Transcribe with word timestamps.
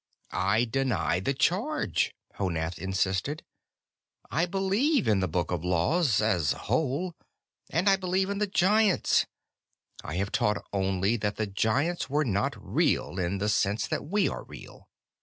"I 0.31 0.65
deny 0.65 1.19
the 1.19 1.35
charge," 1.35 2.15
Honath 2.39 2.79
insisted. 2.79 3.43
"I 4.31 4.47
believe 4.47 5.07
in 5.07 5.19
the 5.19 5.27
Book 5.27 5.51
of 5.51 5.63
Laws 5.63 6.19
as 6.19 6.53
a 6.53 6.57
whole, 6.57 7.13
and 7.69 7.87
I 7.87 7.97
believe 7.97 8.31
in 8.31 8.39
the 8.39 8.47
Giants. 8.47 9.27
I 10.03 10.15
have 10.15 10.31
taught 10.31 10.65
only 10.73 11.17
that 11.17 11.35
the 11.35 11.45
Giants 11.45 12.09
were 12.09 12.25
not 12.25 12.55
real 12.59 13.19
in 13.19 13.37
the 13.37 13.47
sense 13.47 13.85
that 13.89 14.07
we 14.07 14.27
are 14.27 14.43
real. 14.45 14.89